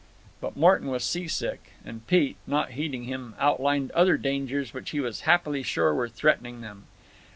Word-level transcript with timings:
But 0.39 0.57
Morton 0.57 0.87
was 0.89 1.03
seasick; 1.03 1.73
and 1.85 2.07
Pete, 2.07 2.37
not 2.47 2.71
heeding 2.71 3.03
him, 3.03 3.35
outlined 3.37 3.91
other 3.91 4.17
dangers 4.17 4.73
which 4.73 4.89
he 4.89 4.99
was 4.99 5.21
happily 5.29 5.61
sure 5.61 5.93
were 5.93 6.09
threatening 6.09 6.61
them. 6.61 6.85